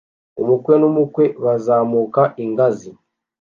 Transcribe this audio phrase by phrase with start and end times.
[0.41, 2.89] Umukwe n'umukwe bazamuka ingazi